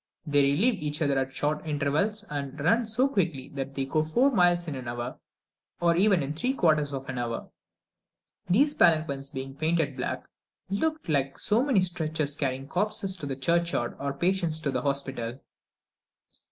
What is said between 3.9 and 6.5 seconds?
four miles in an hour or even in